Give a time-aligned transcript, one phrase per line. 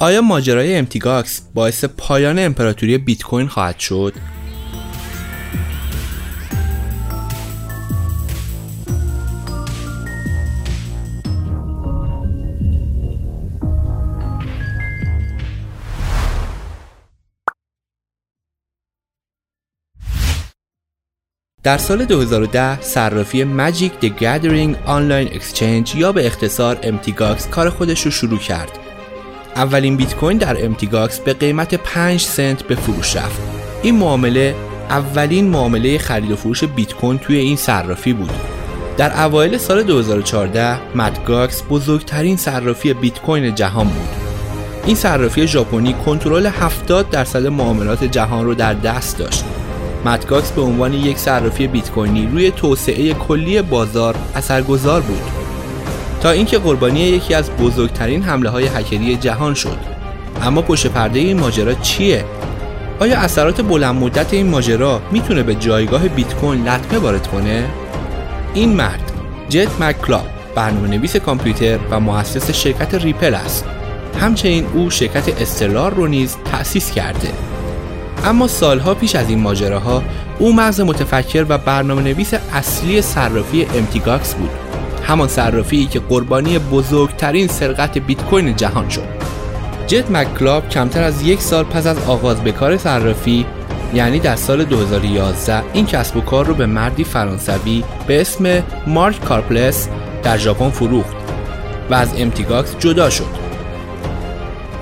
[0.00, 1.08] آیا ماجرای Mt.
[1.08, 4.14] Gox باعث پایان امپراتوری بیت کوین خواهد شد
[21.62, 27.15] در سال 2010 صرافی Magic The Gathering Online Exchange یا به اختصار Mt.
[27.15, 28.87] Gox کار خودش رو شروع کرد.
[29.58, 30.92] اولین بیت کوین در Mt.
[30.92, 33.40] Gox به قیمت 5 سنت به فروش رفت.
[33.82, 34.54] این معامله
[34.90, 38.30] اولین معامله خرید و فروش بیت کوین توی این صرافی بود.
[38.96, 41.28] در اوایل سال 2014 Mt.
[41.28, 44.08] Gox بزرگترین صرافی بیت کوین جهان بود.
[44.86, 49.44] این صرافی ژاپنی کنترل 70 درصد معاملات جهان رو در دست داشت.
[50.04, 50.28] Mt.
[50.28, 55.37] Gox به عنوان یک صرافی بیت کوینی روی توسعه کلی بازار اثرگذار بود
[56.20, 59.78] تا اینکه قربانی یکی از بزرگترین حمله های هکری جهان شد.
[60.42, 62.24] اما پشت پرده این ماجرا چیه؟
[63.00, 67.64] آیا اثرات بلند مدت این ماجرا می‌تونه به جایگاه بیت کوین لطمه وارد کنه؟
[68.54, 69.12] این مرد
[69.48, 73.64] جد مک‌کیلب برنامه نویس کامپیوتر و مؤسس شرکت Ripple است.
[74.20, 77.28] همچنین او شرکت Stellar رو نیز تأسیس کرده.
[78.24, 80.02] اما سالها پیش از این ماجراها
[80.38, 84.04] او مغز متفکر و برنامه نویس اصلی صرافی Mt.
[84.04, 84.67] Gox بود.
[85.08, 89.08] همان صرافی که قربانی بزرگترین سرقت بیت کوین جهان شد.
[89.86, 93.46] جد مک‌کیلب کمتر از یک سال پس از آغاز به کار صرافی
[93.94, 99.24] یعنی در سال 2011 این کسب و کار رو به مردی فرانسوی به اسم مارک
[99.24, 99.88] کارپلس
[100.22, 101.16] در ژاپن فروخت
[101.90, 102.46] و از Mt.
[102.46, 103.48] Gox جدا شد.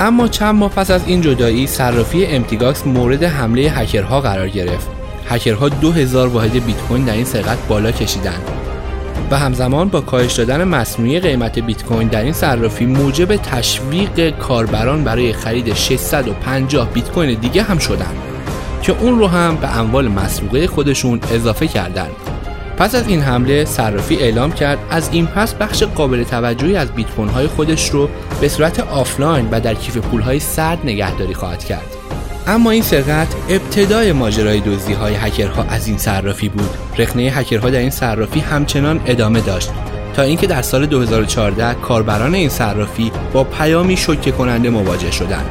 [0.00, 2.56] اما چند ماه پس از این جدایی صرافی Mt.
[2.56, 4.88] Gox مورد حمله هکرها قرار گرفت.
[5.28, 8.65] هکرها 2000 واحد بیت کوین در این سرقت بالا کشیدند.
[9.30, 15.04] و همزمان با کاهش دادن مصنوعی قیمت بیت کوین در این صرافی موجب تشویق کاربران
[15.04, 18.16] برای خرید 650 بیت کوین دیگه هم شدند
[18.82, 22.12] که اون رو هم به اموال مسروقه خودشون اضافه کردند.
[22.76, 27.10] پس از این حمله صرافی اعلام کرد از این پس بخش قابل توجهی از بیت
[27.10, 28.08] کوین های خودش رو
[28.40, 31.95] به صورت آفلاین و در کیف پول های سرد نگهداری خواهد کرد.
[32.46, 37.78] اما این سرقت ابتدای ماجرای دزدی های هکرها از این صرافی بود رخنه هکرها در
[37.78, 39.70] این صرافی همچنان ادامه داشت
[40.14, 45.50] تا اینکه در سال 2014 کاربران این صرافی با پیامی شوکه کننده مواجه شدند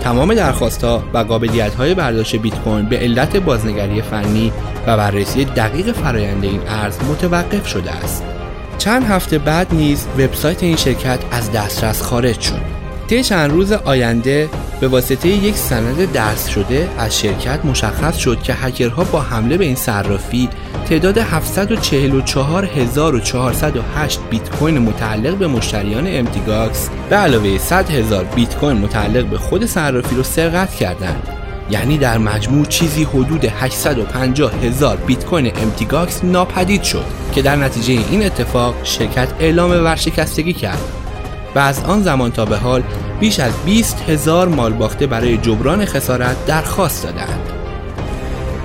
[0.00, 4.52] تمام درخواستها و قابلیت های برداشت بیت کوین به علت بازنگری فنی
[4.86, 8.24] و بررسی دقیق فرایند این ارز متوقف شده است.
[8.78, 12.81] چند هفته بعد نیز وبسایت این شرکت از دسترس خارج شد.
[13.12, 14.48] طی چند روز آینده
[14.80, 19.64] به واسطه یک سند درز شده از شرکت مشخص شد که هکرها با حمله به
[19.64, 20.48] این صرافی
[20.88, 26.47] تعداد 748408 بیت کوین متعلق به مشتریان Mt.
[26.47, 31.28] Gox به علاوه 100 هزار بیت کوین متعلق به خود صرافی رو سرقت کردند.
[31.70, 35.90] یعنی در مجموع چیزی حدود 850 هزار بیت کوین Mt.
[35.90, 41.01] Gox ناپدید شد که در نتیجه این اتفاق شرکت اعلام ورشکستگی کرد.
[41.54, 42.82] و از آن زمان تا به حال
[43.20, 47.50] بیش از 20 هزار مال باخته برای جبران خسارت درخواست دادند.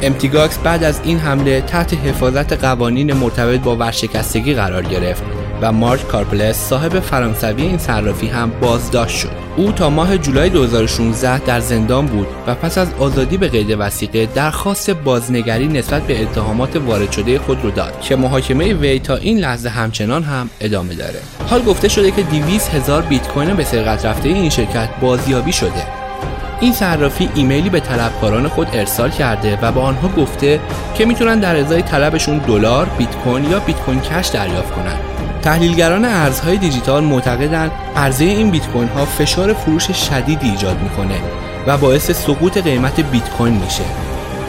[0.01, 5.23] امتیگاکس بعد از این حمله تحت حفاظت قوانین مرتبط با ورشکستگی قرار گرفت
[5.61, 9.47] و مارک کارپلس صاحب فرانسوی این صرافی هم بازداشت شد.
[9.57, 14.25] او تا ماه جولای 2016 در زندان بود و پس از آزادی به قید وسیقه
[14.25, 19.39] درخواست بازنگری نسبت به اتهامات وارد شده خود رو داد که محاکمه وی تا این
[19.39, 21.19] لحظه همچنان هم ادامه داره.
[21.49, 25.87] حال گفته شده که 200 هزار بیت کوین به سرقت رفته این شرکت بازیابی شده.
[26.59, 30.59] این صرافی ایمیلی به طلبکاران خود ارسال کرده و به آنها گفته
[30.95, 35.16] که می‌تونن در ازای طلبشون دلار، بیت کوین یا بیت کوین کش دریافت کنند.
[35.47, 41.15] تحلیلگران ارزهای دیجیتال معتقدند عرضه این بیت کوین ها فشار فروش شدیدی ایجاد می‌کنه
[41.67, 43.83] و باعث سقوط قیمت بیت کوین میشه.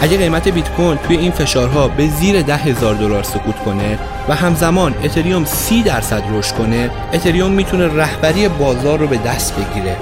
[0.00, 3.98] اگه قیمت بیت کوین توی این فشارها به زیر ده هزار دلار سقوط کنه
[4.28, 9.96] و همزمان اتریوم 30 درصد رشد کنه اتریوم می‌تونه رهبری بازار رو به دست بگیره.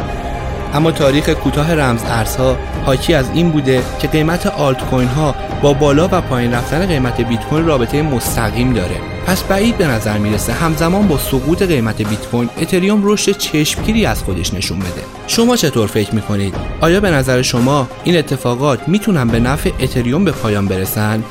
[0.75, 5.73] اما تاریخ کوتاه رمز ارزها حاکی از این بوده که قیمت آلت کوین ها با
[5.73, 8.97] بالا و پایین رفتن قیمت بیت کوین رابطه مستقیم داره.
[9.27, 14.23] پس بعید به نظر می‌رسه همزمان با سقوط قیمت بیت کوین اتریوم رشد چشمگیری از
[14.23, 15.03] خودش نشون بده.
[15.27, 20.33] شما چطور فکر می‌کنید؟ آیا به نظر شما این اتفاقات می‌تونن به نفع اتریوم به
[20.33, 21.25] پایان برسن؟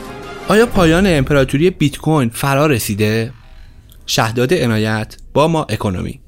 [0.47, 3.31] آیا پایان امپراتوری بیت کوین فرا رسیده؟
[4.05, 6.24] شهداد عنایت با ما اکونومی.